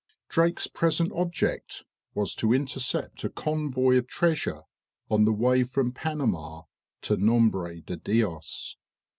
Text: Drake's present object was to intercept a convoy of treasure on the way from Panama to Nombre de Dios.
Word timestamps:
Drake's 0.29 0.65
present 0.65 1.11
object 1.13 1.83
was 2.15 2.33
to 2.33 2.51
intercept 2.53 3.23
a 3.23 3.29
convoy 3.29 3.97
of 3.99 4.07
treasure 4.07 4.61
on 5.11 5.25
the 5.25 5.31
way 5.31 5.63
from 5.63 5.91
Panama 5.91 6.63
to 7.03 7.17
Nombre 7.17 7.81
de 7.81 7.97
Dios. 7.97 8.77